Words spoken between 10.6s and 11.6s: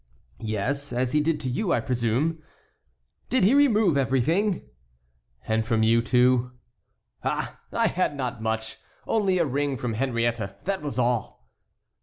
that was all."